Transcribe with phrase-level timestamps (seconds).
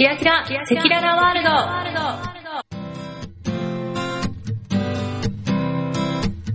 [0.00, 1.50] キラキラ、セキララワールド。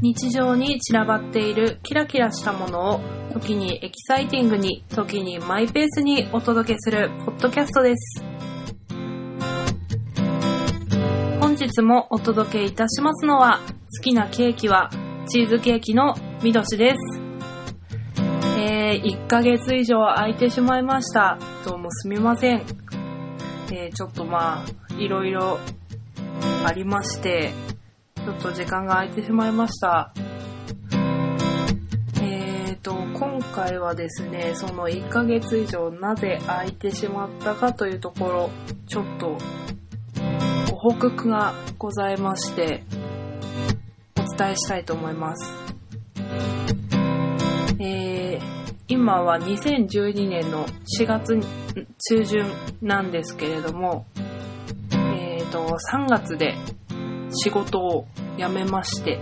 [0.02, 3.02] 日常に散らばっているキラキラしたものを
[3.34, 8.24] 時にエキサイティングに時にマイペースにお届けするポッドキャストです。
[11.40, 13.60] 本日もお届けいたしますのは
[13.98, 14.90] 好きなケーキは
[15.28, 17.22] チーズケーキのみどしです。
[18.58, 21.38] えー、1ヶ月以上空いてしまいました。
[21.64, 22.85] どうもすみません。
[23.76, 25.60] え、ちょっとまあいろいろ
[26.66, 27.54] ありまして
[28.26, 30.12] ちょっと時間が空いてしまいました。
[32.24, 38.50] えーと、今回はですね、その1ヶ月以上なぜ空いてしまったかというところ、
[38.88, 39.38] ちょっと
[40.72, 42.84] ご報告がございまして、
[44.18, 45.54] お伝えしたいと思います。
[47.78, 48.15] えー、
[48.88, 50.68] 今は2012年の
[51.00, 51.40] 4月
[52.08, 52.46] 中旬
[52.84, 54.06] なんですけれども、
[54.92, 56.54] えーと、3月で
[57.32, 59.20] 仕事を辞めまして、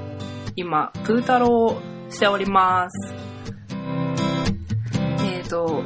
[0.57, 3.13] 今、プー太郎をしております。
[5.23, 5.81] えっ、ー、と、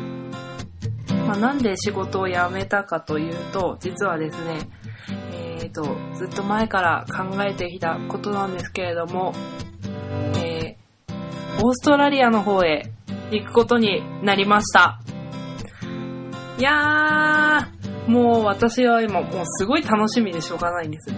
[1.28, 4.58] まあ、なんで仕事を辞めたかというと、実はですね、
[5.34, 5.84] えっ、ー、と、
[6.16, 9.36] ずっと前から考えてきたことなんですけれども、
[10.36, 12.92] えー、オーストラリアの方へ
[13.32, 15.00] 行くことになりました。
[16.58, 21.18] いやー、もう私は今もうすごい楽しみでしょうがないんですね。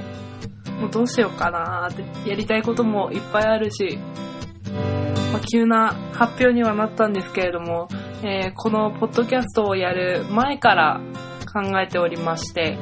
[0.80, 4.00] もうどうしようかなーってやりたいこともいっぱいあるし、
[5.32, 7.88] まあ、急な発表にはなったんですけれども、
[8.24, 11.02] えー、このポッドキャストをやる前から
[11.54, 12.78] 考えておりまして、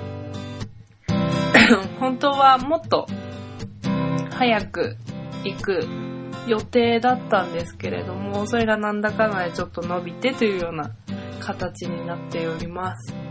[2.00, 3.08] 本当はもっと
[4.32, 4.96] 早く
[5.44, 6.07] 行く
[6.48, 10.92] 予定だったんですけれども、それがなんだかんだでちょっと伸びてというような
[11.40, 13.28] 形になっております。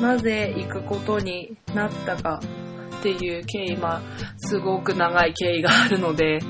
[0.00, 2.40] なぜ行くことになったか
[2.98, 4.00] っていう経緯、まあ、
[4.36, 6.40] すごく長い経緯があるので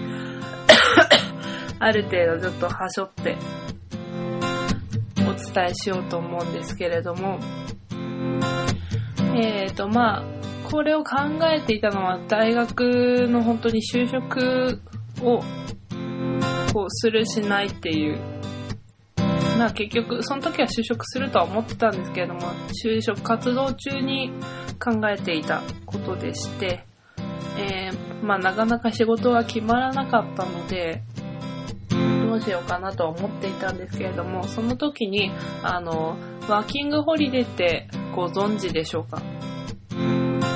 [1.78, 3.36] ある程度ちょっとはしょって
[5.20, 7.38] お伝えしようと思うんですけれども、
[9.34, 10.24] えっ、ー、と、まあ、
[10.70, 11.16] これを考
[11.50, 14.80] えていたのは大学の本当に就職
[15.22, 15.42] を
[16.72, 18.18] こうするしないっていう。
[19.58, 22.40] まあ結局、その時は就職するとは思ってたんですけれども、
[22.84, 24.30] 就職活動中に
[24.78, 26.84] 考えていたことでして、
[27.58, 31.02] えー、まあなかなか仕事が決まらなかったので、
[32.28, 35.30] どうしようかなとは思っていたんですけれども、その時に、
[35.62, 39.22] あの、ワーキングホリデーってご存知でしょうか？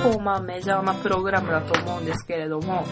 [0.02, 2.84] こう、まあメジャーなプログラムだと思うんですけれども、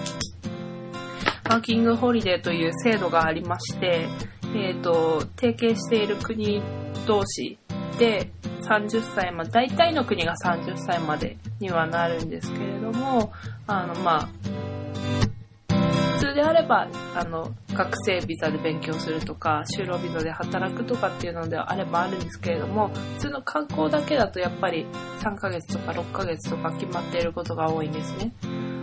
[1.49, 4.07] ワーキングホリデーという制度がありまして、
[4.55, 6.63] えっ、ー、と、提携している国
[7.07, 7.59] 同士
[7.99, 8.31] で
[8.63, 13.33] 30歳まで、大体の国が30歳までにはなるんですけれども、
[13.67, 14.29] あの、まあ、
[16.39, 24.87] であれば、あの、学生ビザで勉強するとか、就労ビザで働くとかっていうのであればあるんですけれども、普通の観光だけだとやっぱり
[25.19, 28.33] 3ヶ月とか6ヶ月とか決まっていることが多いんですね。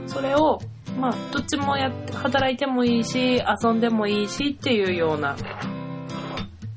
[0.06, 0.60] それを
[1.00, 5.36] まあ、どっちもやって、働いてもいいし、遊んでもいいしっていうような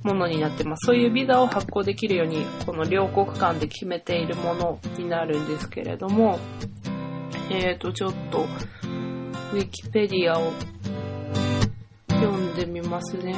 [0.03, 0.87] ものになってます。
[0.87, 6.39] そういうビザを発行できるように、この両国間で決めているものになるんですけれども、
[7.51, 8.47] えーと、ちょっと、
[9.53, 10.53] ウィキペディアを
[12.11, 13.35] 読んでみますね。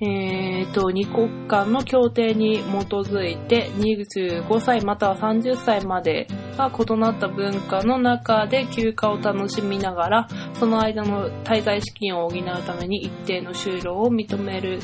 [0.00, 14.78] えーと、二国間の協定に基づいて25歳または30歳までが異なった文化の中で休暇を楽しみながら、その間の滞在資金を補うために一定の就労を認める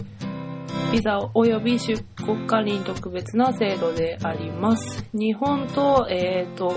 [0.91, 5.09] ビザ及び出国管理に特別な制度であります。
[5.12, 6.75] 日本と、えーと、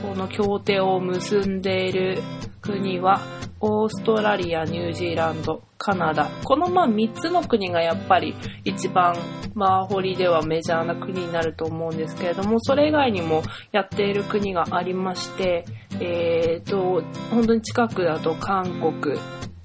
[0.00, 2.22] その協定を結んでいる
[2.60, 3.20] 国は、
[3.60, 6.30] オーストラリア、ニュージーランド、カナダ。
[6.44, 8.34] このまあ3つの国がやっぱり
[8.64, 9.14] 一番
[9.54, 13.42] マーホリではメジャーな国になると思うんですけれども、それ以外にも
[13.72, 15.66] やっている国がありまして、
[16.00, 19.18] えーと、本当に近くだと韓国、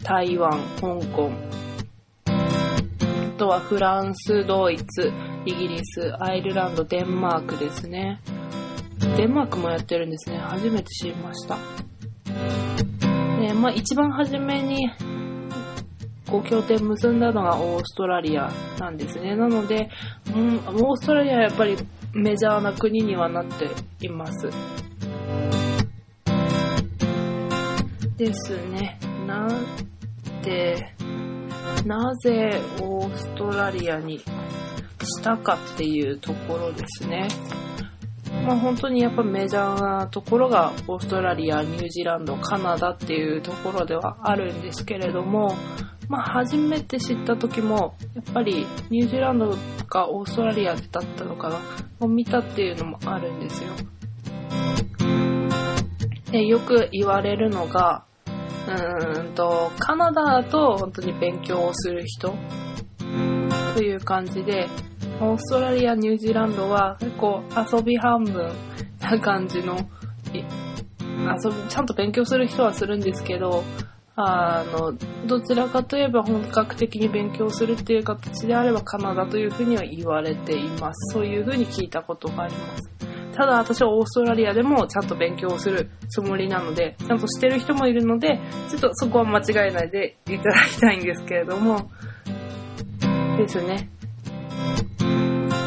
[0.04, 0.52] 台湾、
[0.82, 1.32] 香港、
[2.26, 5.12] あとはフランス、ドイツ、
[5.46, 8.20] イギリス、アイルランド、デンマークですね。
[9.18, 10.38] デンマークもやってるんですね。
[10.38, 11.58] 初めて知りました。
[13.40, 14.90] で、まあ一番初めに、
[16.28, 19.36] こう協定結んだのがオーストラリアなんですね。
[19.36, 19.90] なので、
[20.36, 21.78] うん、オーストラリアはやっぱり
[22.14, 23.70] メジャーな国にはなって
[24.06, 24.50] います。
[28.18, 29.00] ですね。
[29.26, 29.50] なん
[30.42, 30.94] で、
[31.86, 37.28] なぜオーストラリアにしたかっていうところですね。
[38.44, 45.56] まあ本当にやっぱメジャーなところがオーストラリア、ニュージーランド、カナダっていうところではあるんですけれども、
[46.10, 49.56] まあ初めて知った時も、やっぱりニュージーランド
[49.88, 51.60] かオーストラリアだったのかな
[52.00, 53.72] を見たっていうのもあるんですよ。
[56.32, 58.04] でよく言われるのが、
[58.68, 62.34] うーんと、カナダだと本当に勉強をする人
[63.76, 64.68] という感じで、
[65.22, 67.42] オーストラリア、ニュージーランドは結構
[67.74, 68.52] 遊び半分
[69.00, 69.78] な感じの、
[70.34, 73.64] 遊び、ちゃんと勉強する人はするんですけど、
[74.18, 74.94] あの、
[75.26, 81.14] どちらかといえば本格的に勉強するっていう形であればカナダというふうには言われています。
[81.14, 82.96] そういうふうに聞いたことがあります。
[83.36, 88.40] ただ私はオーストラリアでもちゃんと勉強をするつもりなので、ちゃんとしてる人もいるので、
[88.70, 91.90] ちょっとそこは間違えないでいただきたいんですけれども、
[93.38, 93.90] ですね。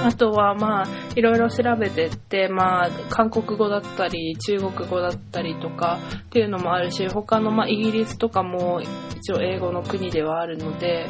[0.04, 0.86] あとはまあ、
[1.16, 11.08] いろいろ調べてって、まあ、韓国語だったり、中国語だったりとかっていうのもあるし、他のまあ、イギリスとかも一応英語の国ではあるので、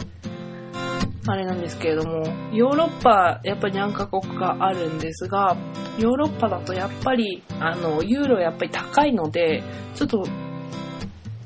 [1.26, 5.56] あれなんですけれども、ヨーロッパ、やっぱり何カ国かあるんですが、
[5.98, 9.62] ヨーロッパだとやっぱり、あの、ユーロやっぱり高いので、
[9.94, 10.24] ちょっと、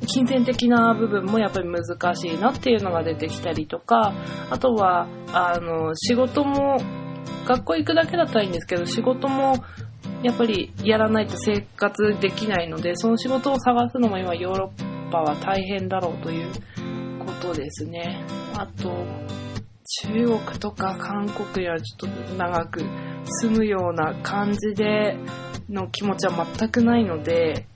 [0.07, 4.13] 金銭的な部分もやっぱり難しいなっていうのが出てきたりとか、
[4.51, 6.81] あとは、あの、仕事も
[7.47, 9.57] 学校行くだけだったらいいんですけど、仕事も
[10.23, 16.49] やっぱりやらないと生活できないので、その仕事を探すのも今ヨーロッパは大変だろうという
[17.19, 18.25] ことですね。
[18.57, 18.93] あと、
[20.05, 22.81] 中国とか韓国にはちょっと長く
[23.25, 25.17] 住むような感じで
[25.69, 27.67] の気持ちは全くないので、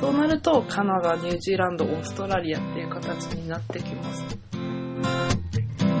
[0.00, 4.47] そうなるとカナダ、ニュージーランド、オーストラリアっていう形になってきます。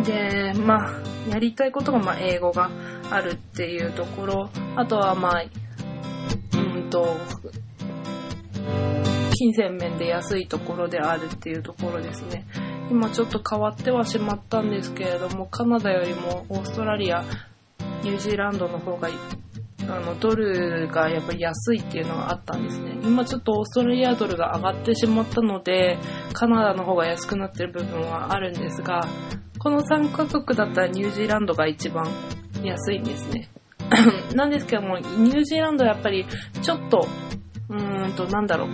[0.04, 2.70] で、まあ、やりたいことがまあ英語が
[3.10, 5.42] あるっていうところ、あとはまあ、
[6.56, 7.16] うんと、
[9.34, 12.44] 金銭面で安いところであるっていうところですね。
[12.90, 17.22] 今ちょっと変わってはしまったんですけれども、カナダよりもオーストラリア、
[18.02, 19.08] ニュージーランドの方が、
[19.88, 22.98] あの、ドルがやっぱり安いっていうのがあったんですね。
[23.02, 25.98] 今ちょっとオーストラリアドルが上がってしまったので、
[26.32, 29.06] カナダの方が安くなってる部分はあるんですが、
[29.58, 32.06] この3カ国だったらニュージーランドが一番
[32.62, 33.48] 安いんですね。
[34.34, 36.26] なんですけども、ニュージーランドはやっぱり
[36.62, 37.06] ちょっと、
[37.68, 38.68] うーんと、なんだろう。
[38.68, 38.70] う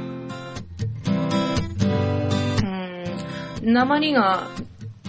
[3.63, 4.49] ーん、鉛が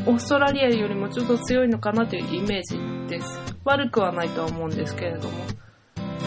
[0.06, 2.78] オーストラリアよりもちょっと強いのかなというイメージ
[3.10, 3.40] です。
[3.64, 5.38] 悪くはないとは思うんですけれども。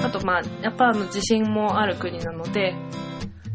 [0.04, 2.74] あとまあ、やっぱあの地震もある国なので、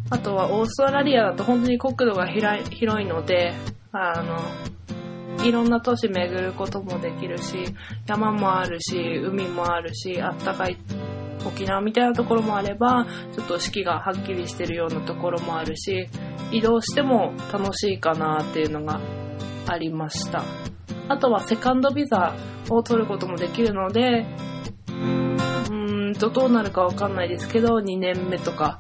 [0.10, 3.54] あとはオーストラリアだと本当に国土が広いので、
[3.92, 4.40] あの、
[5.44, 7.66] いろんな都市巡ることもできるし、
[8.08, 10.78] 山もあるし、海もあるし、あったかい
[11.46, 13.06] 沖縄みたいなところもあれば、
[13.36, 16.08] ちょっと四季がはっきりしてるようなところもあるし、
[16.52, 19.02] 移動しても楽しいかなっていうのが
[19.68, 20.44] ありました。
[21.10, 22.36] あとはセカンドビザ
[22.70, 24.26] を取ることもできるので、
[24.88, 28.80] うーんとどうなるかわかんないですけど、2年目とか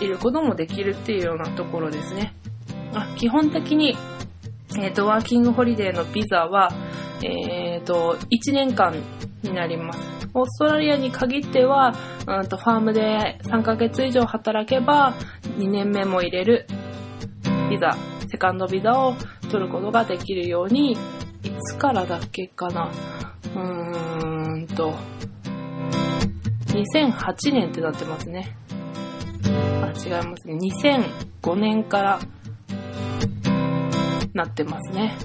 [0.00, 2.34] いることもできるっていうようなところですね。
[2.94, 3.96] あ基本的に
[4.80, 6.70] えっ、ー、と、ワーキングホリデーのビザは、
[7.22, 8.94] えっ、ー、と、1年間
[9.42, 10.00] になります。
[10.34, 11.94] オーストラリアに限っては、
[12.26, 15.14] うんとファームで3ヶ月以上働けば、
[15.58, 16.66] 2年目も入れる
[17.70, 17.96] ビザ、
[18.30, 19.14] セカンドビザを
[19.50, 20.96] 取ることができるように、い
[21.60, 22.90] つからだっけかな。
[23.54, 24.94] うーんと、
[26.66, 28.56] 2008年ってなってますね。
[29.82, 30.54] あ、違いますね。
[31.42, 32.20] 2005年から
[34.34, 35.16] なってますね。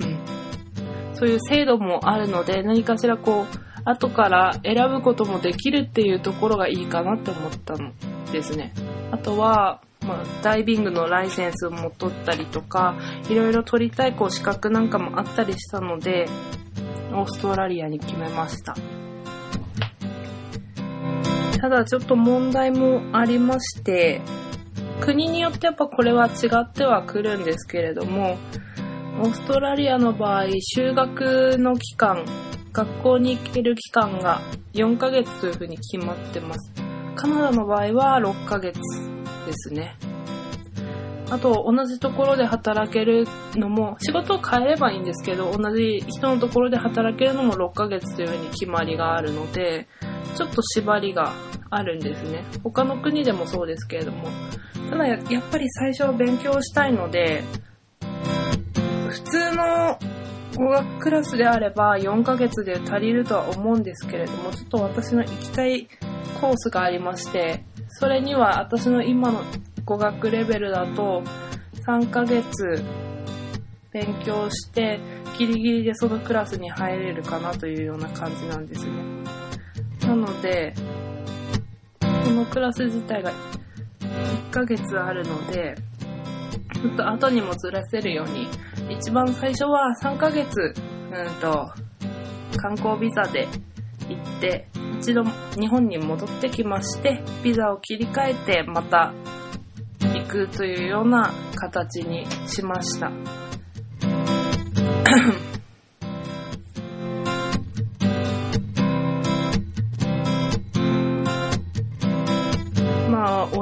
[0.00, 0.18] うん。
[1.14, 7.92] そういう制度もあるので、何かしらこう、後から選ぶこともできるっていうところがいいかなって思ったの
[8.32, 8.72] ですね。
[9.10, 12.96] あとは、まあ、ダイビングのライセンスも取ったりとか、
[13.28, 16.26] いろいろ取りたいこう資格なんかもあったりしたので、
[17.12, 18.74] オーストラリアに決めました。
[21.60, 24.22] ただちょっと問題もありまして、
[25.00, 28.36] 国によってやっぱこれは違ってはくるんですけれども、
[29.20, 32.24] オーストラリアの場合、修学の期間、
[32.72, 34.40] 学校に行ける期間が
[34.74, 36.72] 4ヶ月というふうに決まってます。
[37.16, 38.78] カナダの場合は6ヶ月
[39.46, 39.96] ですね。
[41.30, 49.86] あと、同じところで働けるのも、仕事を変えればいいんですけど、同じ人のところで働けるのも6ヶ月というふうに決まりがあるので、
[50.36, 51.32] ちょっと縛りが
[51.70, 52.44] あるんですね。
[52.62, 54.28] 他の国でもそうですけれども。
[54.90, 57.44] ただやっぱり最初は勉強したいので、
[59.08, 59.98] 普通の
[60.56, 65.88] 語学クラスであれば4ヶ月で足りるとは思うんですけれども、ちょっと私の行きたい
[66.40, 69.42] コースがありまして、それには私の今の
[69.84, 71.22] 語学レベルだと
[71.86, 72.82] 3ヶ月
[73.92, 75.00] 勉強して
[75.38, 78.92] ギリギリでそのクラスに入れるかなというような感じなんですね。
[80.06, 80.74] なので、
[82.24, 83.32] このクラス自体が
[84.00, 85.74] 1ヶ月あるので、
[86.74, 88.48] ちょっと後にもずらせるように、
[88.88, 90.74] 一番最初は3ヶ月、
[91.10, 91.70] うんと、
[92.56, 93.48] 観光ビザで
[94.08, 95.24] 行って、一度
[95.58, 99.12] 日本に戻ってきまして、ビザを切り替えてまた
[100.14, 103.10] 行くというような形にしました。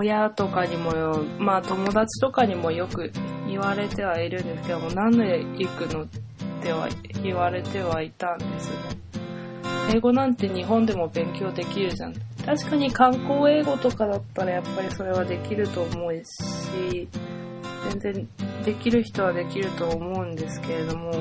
[0.08, 3.12] 親とかにもよ、まあ友達とかにもよく
[3.46, 6.06] 言われてはいるんですけども、なんで行くのっ
[6.62, 6.88] ては
[7.22, 8.76] 言われてはいたんですね。
[9.92, 12.14] 英語なんて日本でも勉強できるじゃん。
[12.44, 17.06] 確かに観光英語とかだったらやっぱりそれはできると思うし、
[17.90, 18.28] 全然
[18.64, 21.12] できる人はできると思うんですけれども、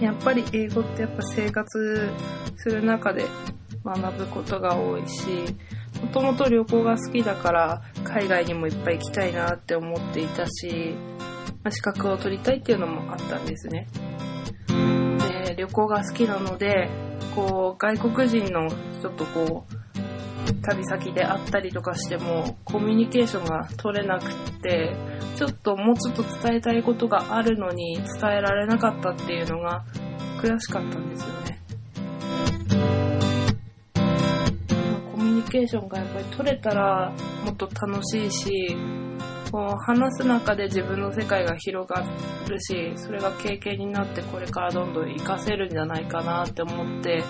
[0.00, 2.10] やっぱり英語ってやっぱ生活
[2.56, 3.24] する中で
[3.82, 5.24] 学ぶことが多いし、
[6.04, 10.94] もともと旅行が好きだから海外にもいっぱい行きたいなって思っていたし、
[11.62, 13.88] ま、資格を取りたいっていうのもあったんですね。
[15.46, 16.90] で、旅行が好きなので、
[17.34, 18.68] こう、外国人の
[18.98, 19.84] 人とこう、
[20.62, 24.94] 旅先で会ったりとかしてもコミュニケーションが取れなくって
[25.36, 29.84] ちょっともうちょっと伝えたいことがあるのに伝えられなかったっていうのが
[30.40, 31.43] 悔しかったんですよね。
[35.44, 37.12] ケーションがやっぱり取れたら
[37.44, 38.76] もっと楽しいし、
[39.50, 42.04] こう話す中で自分の世界が広が
[42.48, 47.22] るし、それが経験になってこれからどんどん活かせるんじゃないかなって思って、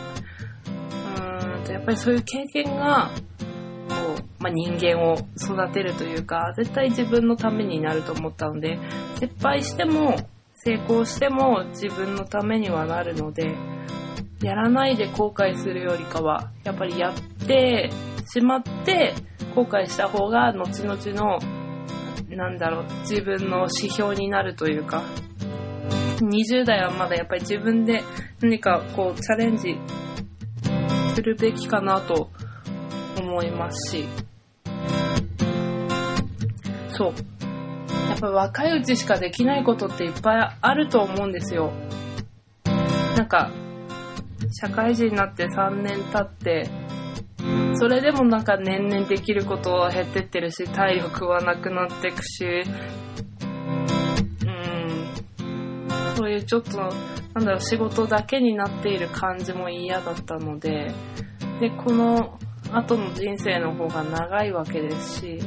[0.67, 3.11] うーんとやっぱりそういう経験が、
[3.89, 8.79] こう、まあ、人間を育てるというか、絶対自分のためになると思ったので、
[9.21, 10.17] 失敗しても
[10.55, 13.55] 成功しても自分のためにはなるので、
[14.43, 17.13] やらないで後悔するよりかは、やっぱりやっ
[17.47, 17.91] て
[18.27, 19.15] しまって
[19.55, 21.39] 後悔した方が後々の
[22.29, 25.03] なんだろう自分の指標になるというか
[26.21, 28.03] 20代はまだやっぱり自分で
[28.41, 29.77] 何かこうチャレンジ
[31.15, 32.31] するべきかなと
[33.19, 34.09] 思いますし。
[36.89, 37.15] そう。
[38.11, 41.73] やっぱ若いうちしかできないことっていっぱいあると思うんですよ。
[43.17, 43.51] なんか
[44.61, 46.69] 社会人になって3年経って
[47.75, 52.45] それでもなんか年々できることは減ってってるし、体力はなくなってくし、
[54.45, 60.93] うん、そういうちょっと、なんだろう、仕事だけになっている感じも嫌だったので、
[61.61, 62.39] で、この
[62.73, 65.41] 後の人生の方が長いわけですし、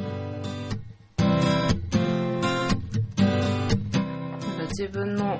[4.77, 5.39] 自分の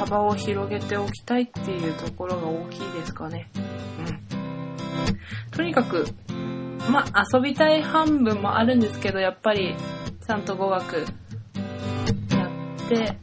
[0.00, 3.48] 幅を広げておきたいっていうところが大きいですかね。
[5.50, 6.06] とにかく、
[6.90, 9.74] まあ、遊びたい半分もあるんですけど、やっぱり、
[10.26, 13.18] ちゃんと語学やって、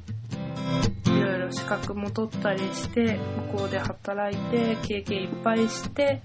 [1.09, 3.19] いろいろ資格も取ったりして、
[3.51, 6.21] 向こうで働いて、経験いっぱいして、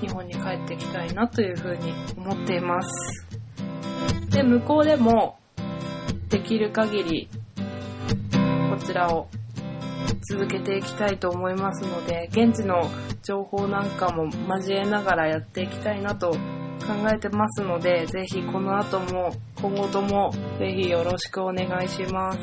[0.00, 3.26] 日本に帰ってきたいなというふうに思っています。
[4.30, 5.38] で、向こうでも、
[6.28, 7.28] できる限り、
[8.70, 9.28] こちらを
[10.28, 12.90] 続けていきたいと思いますので、現地の
[13.22, 16.38] 情報なんかも交えながらやっていきたいなと考
[17.12, 22.38] えてますので、ぜひこの後も今後ともぜひよろしくお願いします。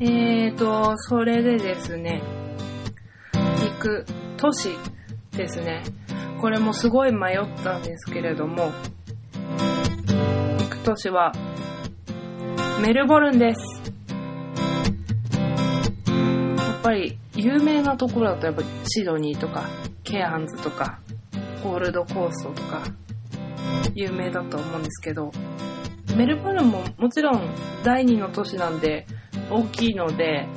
[0.00, 2.22] えーと、それでですね、
[3.32, 4.04] 行く
[4.36, 4.70] 都市
[5.36, 5.82] ですね。
[6.40, 8.72] これもすごい迷ったんですけれども、
[10.58, 11.32] 行く都市は
[12.82, 13.60] メルボルンです
[16.58, 16.82] やっ。
[16.82, 19.68] ぱり有名なところだとやっぱシドニーとか
[20.02, 20.98] ケアンズとか
[21.62, 22.82] ゴールドコーストとか
[23.94, 25.30] 有名だと思うんですけど
[26.16, 29.06] メルボルンももちろん第2の都市なんで
[29.48, 30.48] 大きいので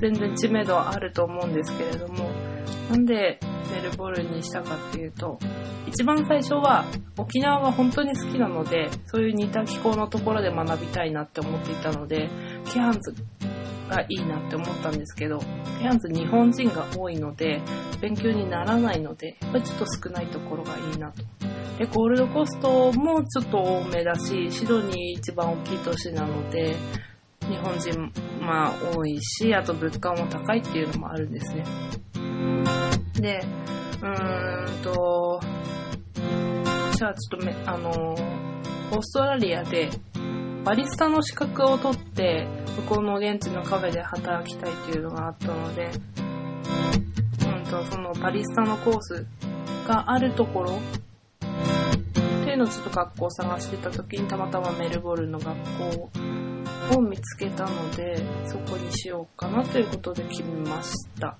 [0.00, 2.28] 全然知名度はあると思うんですけれども
[2.90, 3.38] なんで
[3.70, 5.38] メルボルンにしたかっていうと
[5.86, 6.84] 一番最初は
[7.16, 12.28] 沖縄が本当に好きなのでそういう似た気候のところで学びたいなって思っていたので
[12.72, 13.14] ケアンズ
[13.90, 15.40] がいいなって思ったんですけど、
[15.80, 17.60] ペアンズ日本人が多いので、
[18.00, 21.22] 勉強にならないので、やっぱりちょっと少ないところがいいなと。
[21.78, 26.76] で、ゴールドコストもちょっと多めだし、シドニー一番大きい都市なので、
[27.48, 31.64] 日本人、まあ多いし、あと物価も高いっていうのもあるんですね。
[33.20, 33.44] で、
[34.02, 35.40] うーんと、
[36.96, 39.88] じゃあちょっとめ、あのオーストラリアで
[40.64, 42.46] バリスタの資格を取って
[42.76, 45.90] 向こうの現地のカフェで働きたいっていうのがあったので、
[47.46, 49.26] うんと、そのバリスタのコース
[49.86, 56.10] があるところっていうのをちょっと学校を探してた時にたまたまメルボルンの学校
[56.96, 58.16] を見つけたので
[58.46, 61.36] そこにしようかなということで決めました。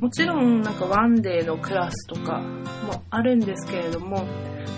[0.00, 4.24] もちろんなんかワンデーのクラスとかもあるんですけれども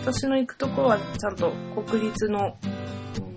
[0.02, 1.52] 私の行くところはちゃんと
[1.86, 2.56] 国立の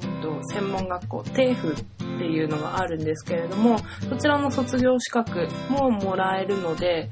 [0.04, 3.78] うんと専門学校 TAFE っていうのがあるんですけれども
[4.10, 7.12] そちらの卒業資格ももらえるので、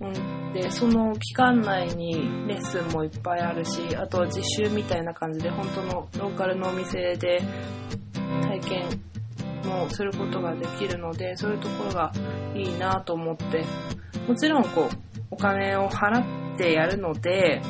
[0.00, 2.14] うん、でその期間内に
[2.46, 7.40] レッスンもいっぱいあるしあとは実習みたいな感じで本当のローカルのお店で
[8.42, 8.84] 体験
[9.64, 12.12] もすることができるのでそういうところが
[12.54, 13.64] いいなと思って。
[14.28, 16.18] もちろんこうお金を払
[16.54, 17.62] ってやるので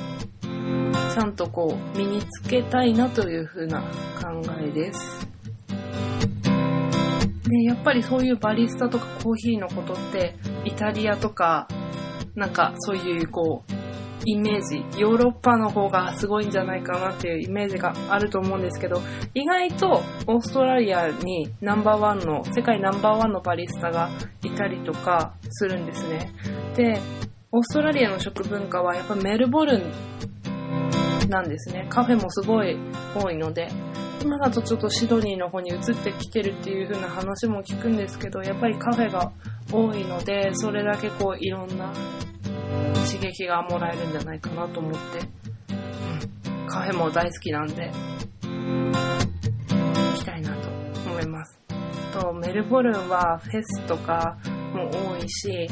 [0.42, 5.28] ちゃんとこう身につけたいなというふうな考えです。
[7.48, 11.68] でやっぱりそういうバリスタとかコーヒーのことってイタリアとか
[12.34, 13.72] なんかそういうこう
[14.30, 19.00] イメージ、ヨーロッパの方がすごいんじゃないかなっていうイメージがあると思うんですけど、
[19.32, 24.10] 意外とオーストラリアにナンバーワンの、世界ナンバーワンのバリスタが
[24.42, 26.30] いたりとかするんですね。
[26.76, 27.00] で、
[27.52, 29.90] オーストラリアの食文化はやっぱメルボルン
[31.30, 31.86] なんですね。
[31.88, 32.76] カフェもすごい
[33.14, 33.70] 多いので、
[34.20, 39.32] 今だとちょっとシドニーの方に移ってきてるっていう風な話も聞くんですけど、やっぱりカフェが
[39.72, 41.90] 多いので、それだけこういろんな
[43.06, 44.98] 刺激がもらえるんじゃないかなと思って、
[46.48, 47.90] うん、カフェも大好きなんで、
[48.42, 50.68] 行きたいなと
[51.08, 51.58] 思います。
[52.12, 54.38] と、メルボルンはフェスとか
[54.74, 55.68] も多いし、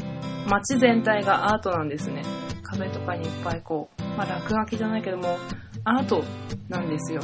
[0.47, 2.23] 街全体がアートなんですね。
[2.63, 5.37] 壁とかにいっぱいこう、まあ落書きじゃないけども、
[5.83, 6.23] アート
[6.69, 7.21] なんですよ。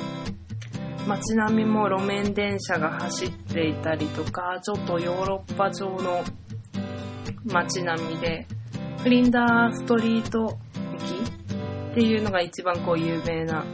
[1.08, 6.24] 街並みも路面電車が走っていたりとか、ちょっとヨーロッパ調の
[7.46, 8.48] 街並みで、
[9.04, 10.58] フリンダーストリート
[10.94, 11.02] 駅
[11.92, 13.66] っていうのが一番こう有名な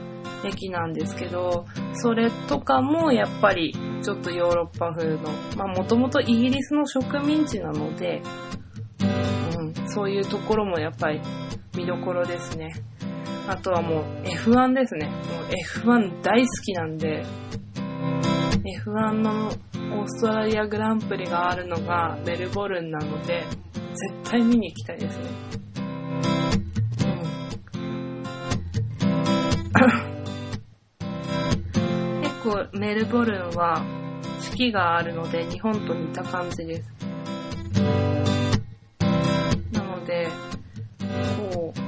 [0.44, 8.24] 駅なんですけど、それとかもやっぱりちょっとヨーロッパ風の、まあもともとイギリスの植民地なので、
[9.58, 11.22] うん、そういうところもやっぱり
[11.78, 12.74] 見どころですね。
[13.48, 15.06] あとはもう F1 ですね。
[15.06, 15.16] もう
[15.86, 17.24] F1 大好きなんで、
[18.84, 23.46] F1 のオーストラリアグランプリがあるのがメルボルンなので、
[24.00, 25.24] 絶対見に行きたいですね。
[32.22, 33.84] 結構メルボルンは
[34.40, 36.90] 四季があるので日本と似た感じです。
[39.74, 40.30] なので、
[41.54, 41.80] こう、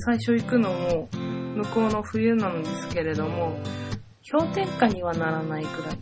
[0.00, 1.08] 最初行くのも
[1.54, 3.56] 向こうの冬なんですけれども、
[4.30, 5.98] 氷点下にはならないくらい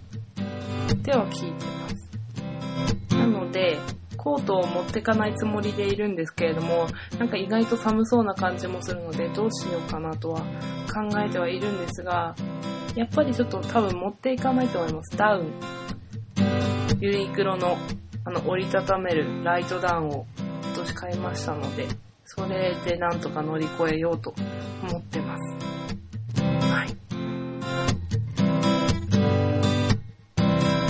[1.02, 3.16] では聞いてます。
[3.16, 3.78] なので、
[4.26, 10.40] コートを持ってかないつもりでいるんですけれども、なんか意外と寒そうな感じもするので、どうしようかなとは
[10.92, 12.34] 考えてはいるんですが、
[12.96, 15.16] やっぱりちょっと多分持っていかないと思います。
[15.16, 15.52] ダウン。
[16.98, 17.78] ユニクロの
[18.24, 21.86] あの折りたためるライトダウンを今年買いましたので、
[22.24, 24.34] それでなんとか乗り越えようと
[24.82, 25.56] 思ってます。
[26.42, 26.96] はい。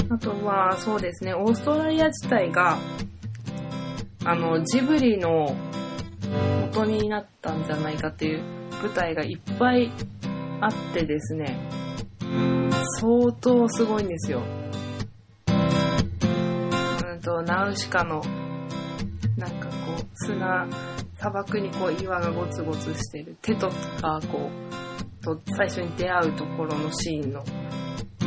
[0.09, 2.79] あとは、そうですね、オーストラリア自体が
[4.29, 5.55] あの、ジブリの
[6.73, 8.43] 元になったんじゃないかっていう
[8.83, 9.93] 舞台がいっぱい
[10.61, 11.57] あってですね、
[12.99, 14.43] 相当すごいんですよ。
[15.49, 18.21] うんと、ナウシカの、
[19.37, 20.67] なんかこう、砂、
[21.15, 23.37] 砂漠にこう岩がゴツゴツしてる。
[23.43, 24.51] 手とか、こ
[25.23, 27.45] う、と最初に出会うところのシーンの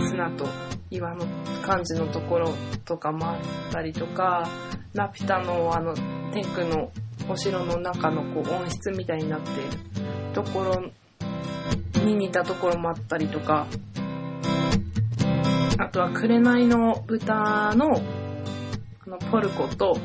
[0.07, 0.45] 砂と
[0.89, 1.25] 岩の
[1.61, 2.53] 感じのところ
[2.85, 3.39] とかもあっ
[3.71, 4.47] たりとか、
[4.93, 5.93] ラピュタのあの
[6.31, 6.91] 天空の
[7.27, 9.69] お城の中のこう温室みたいになっている
[10.33, 10.81] ところ
[12.03, 13.67] に似たところもあったりとか、
[15.77, 19.97] あとは紅の豚のあのポルコと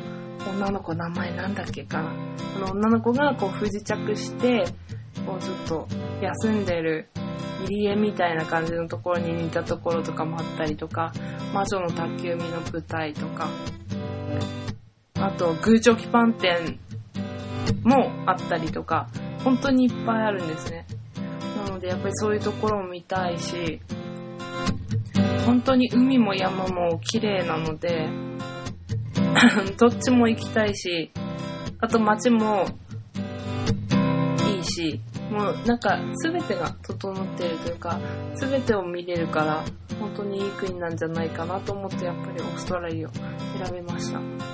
[0.49, 2.03] 女の子名前なんだっけか。
[2.03, 2.11] な。
[2.57, 4.65] あの女の子がこう不時着して、
[5.27, 5.89] こうちょっと
[6.21, 7.09] 休んでる
[7.63, 11.13] 入り江みたいな感じのところに似たところとかもあったりとか、
[11.55, 13.49] 魔女の宅急便の舞台とか、
[15.25, 16.79] あと、グーチョキパン店
[17.83, 19.09] もあったりとか、
[19.43, 20.87] 本当にいっぱいあるんですね。
[21.65, 23.81] なのでやっぱりそういうところも見たいし、
[25.47, 28.11] 本当に海も山も綺麗なので、
[29.79, 31.11] どっちも行きたいし、
[31.81, 32.67] あと街も
[34.51, 37.99] いいし、もうなんか全てが整っているというか、
[38.35, 39.65] 全てを見れるから、
[39.99, 43.13] 本当にいい国なんじゃないかなと思ってやっぱりオーストラリアを
[43.65, 44.54] 選びました。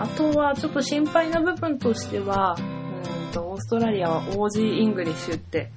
[0.00, 5.70] あとはちょっと心配な部分としては、うんとオーストラリアは Aussie English って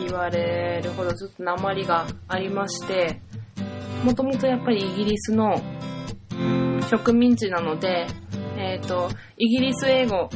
[0.00, 3.20] 言われるほどちょっと訛りがありまして、
[4.02, 5.60] もともとやっぱりイギリスの
[6.90, 8.06] 植民地なので、
[8.56, 10.30] えっ、ー、と、イギリス英語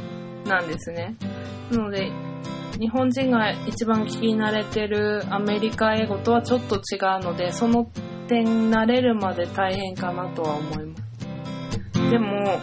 [0.46, 1.16] なんですね。
[1.70, 2.12] なので、
[2.78, 7.90] 日本人が一番聞き慣れてるアメリカ英語とはちょっと違うので、その
[8.28, 12.10] 点慣れるまで大変かなとは思います。
[12.10, 12.60] でも、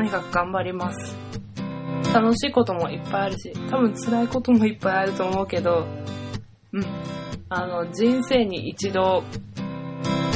[0.00, 1.14] とにかく頑張ります。
[2.14, 5.86] 楽しいこともいっぱいあるし、多分辛いこともいっぱいあると思うけど、
[6.72, 6.84] うん。
[7.50, 9.22] あの、人生に一度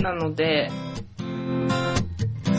[0.02, 0.70] なので、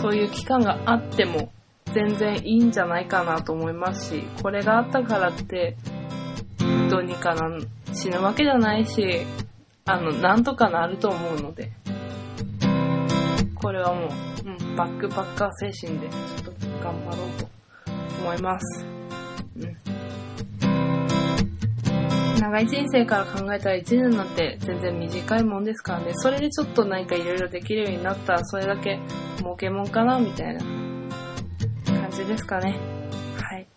[0.02, 1.52] そういう期間があっても
[1.94, 5.78] 全然いいんじゃないかなと思いますし、これがあったからって、
[6.90, 7.52] どうにかな、
[7.94, 9.28] 死ぬわけじゃないし、
[9.86, 11.72] あの、なんとかなると思うので、
[13.54, 14.10] これはもう、
[14.50, 16.10] うん、バックパッカー精神で
[16.86, 17.48] 頑張ろうと
[18.22, 18.86] 思います。
[22.40, 26.12] 長い人生から考えたら1年なんて全然短いもんですからね。
[26.14, 29.00] それでちょっと何かいろいろできるようになったらそれだけ
[29.40, 32.78] 儲けもんかなみたいな感じですかね。
[33.42, 33.68] はい。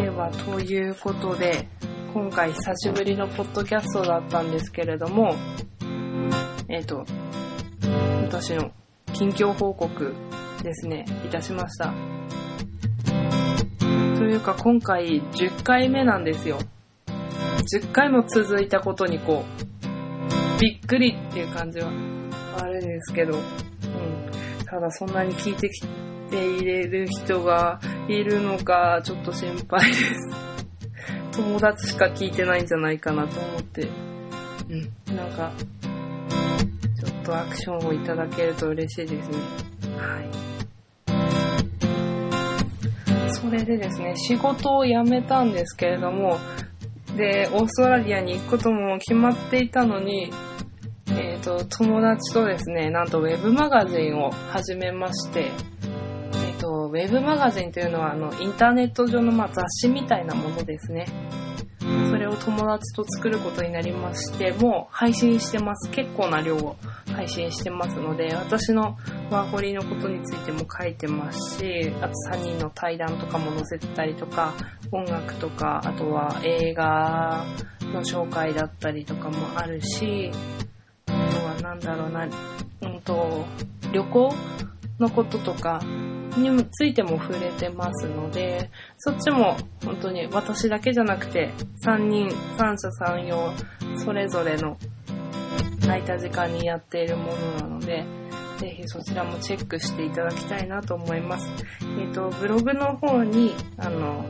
[0.00, 1.66] では、ということで、
[2.14, 5.34] 今回久しぶりのポッドキャストだったんですけれども、
[6.68, 7.04] えっ、ー、と、
[8.24, 8.72] 私の
[9.12, 10.14] 近況報告
[10.62, 11.94] ですね、いたしました。
[14.16, 16.58] というか今回10回目なんですよ。
[17.72, 19.44] 10回も続いたことにこ
[20.58, 21.90] う、びっくりっていう感じは
[22.58, 23.42] あるんですけど、うん。
[24.64, 25.86] ただそんなに聞いてき
[26.30, 30.04] ていれる人がいるのか、ちょっと心配です。
[31.32, 33.88] 友達しか聞いてないんじゃないかなと思って、
[34.68, 35.16] うん。
[35.16, 35.52] なんか、
[37.26, 39.36] とアクションをいただけると嬉しいですね。
[39.98, 40.46] はい。
[43.34, 46.38] それでですね、仕事を辞めたんですけれども、
[47.16, 50.30] で、オーストラリアに行くことも決まっていたのに、
[51.08, 61.06] えっ、ー、と、友達とですね、なんとウェブマガジンを始めまして、えっ、ー、と、ウェブマガジンというのは、あの、インターネット上の、まあ、雑誌みたいなものですね。
[62.10, 65.90] それを友達と作ることになりまして、もう配信してます。
[65.90, 66.76] 結構な量を
[67.14, 68.96] 配信してますので、私の
[69.30, 74.54] ワーホリのことについても書いてますし、あと3人の対談とかも載せてたりとか、
[74.92, 77.44] 音楽とか、あとは映画
[77.92, 80.30] の紹介だったりとかもあるし、
[81.06, 82.28] あとはなんだろうな、
[82.82, 83.44] うんと、
[83.92, 84.34] 旅行
[84.98, 85.80] のこととか
[86.36, 91.50] についても触れてますので、そっちも本当に私だけじゃなくて、
[91.84, 93.52] 3人、三者三様、
[93.98, 94.76] それぞれの
[95.82, 98.04] 空いた時間にやっているものなので、
[98.58, 101.48] ぜひそちらもチェックしていただきたいなと思います。
[101.98, 104.24] えっ、ー、と、ブログの方に、あの、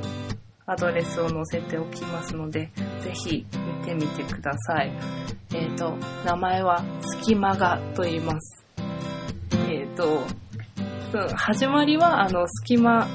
[0.67, 3.47] アドレスを載せておきますので、ぜひ
[3.81, 4.93] 見てみてください。
[5.55, 6.83] えっ、ー、と、名前は
[7.23, 8.65] 隙間がと言います。
[9.69, 10.23] えっ、ー、と、
[11.35, 13.07] 始まりは、あの、隙間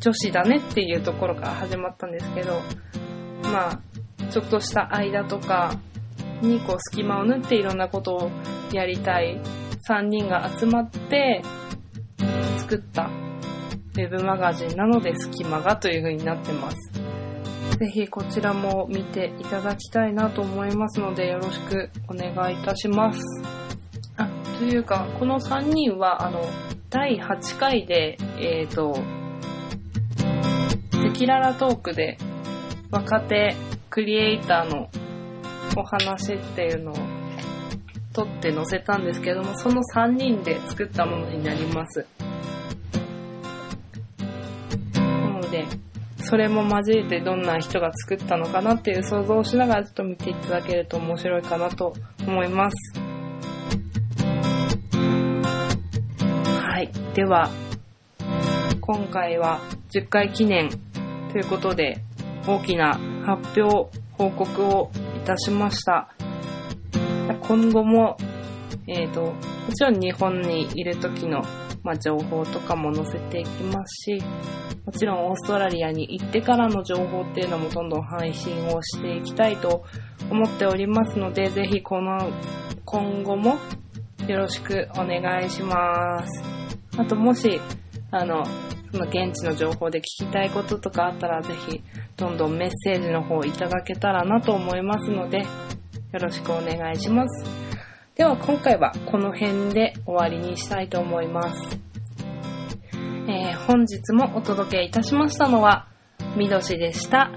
[0.00, 2.62] 女子だねっていうところから始まったんですけど、
[3.42, 3.80] まあ、
[4.30, 5.74] ちょっとした間とか
[6.40, 8.30] にこう隙間を縫っていろんなことを
[8.72, 9.40] やりたい
[9.88, 11.42] 3人が集まって
[12.58, 13.10] 作った
[13.96, 16.76] ウェブマガジンなので隙間がという風になってます。
[17.78, 23.20] ぜひこちらも見ていただきたいなと思いますのでよろしくお願いいたします。
[24.58, 26.44] というか、この3人は、あの、
[26.90, 28.98] 第8回で、えっ、ー、と、
[30.90, 32.18] 赤裸々トークで
[32.90, 33.54] 若手
[33.88, 34.90] クリエイターの
[35.76, 36.96] お話っていうのを
[38.12, 42.04] 撮って載せたんですけども、その3人で作ったものになります。
[44.96, 45.66] なので、
[46.24, 51.94] それも交えてどんな人が作ったのかなっていう想像をしながらちょっと見ていただけると面白いかなと
[52.26, 53.07] 思います。
[57.14, 57.50] では、
[58.80, 60.68] 今回は10回記念
[61.32, 62.02] ということで、
[62.46, 66.08] 大きな発表、報告をいたしました。
[67.42, 68.16] 今後も、
[68.86, 69.34] えっ、と、も
[69.74, 71.42] ちろん日本にいる時の、
[71.82, 74.22] ま、情報とかも載せていきますし、
[74.84, 79.84] もちろんオーストラリアに行ってからの情報っていうのもどんどん配信をしていきたいと
[80.30, 82.30] 思っておりますので、ぜひこの、
[82.84, 83.58] 今後も
[84.26, 86.57] よろしくお願いします。
[86.98, 87.60] あともし、
[88.10, 88.44] あの、
[88.90, 91.82] その現地の情報で聞きたいこととかあったらぜひ
[92.16, 95.46] どんどんメッセージの方いただけたらなと思いますのでよ
[96.20, 97.44] ろしくお願いします。
[98.14, 101.78] では今回はこの辺で終わりにしたいと思います。
[103.28, 105.88] えー本日もお届けいたしましたのは
[106.36, 107.30] みどしでした。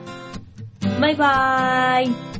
[1.01, 2.30] バイバーイ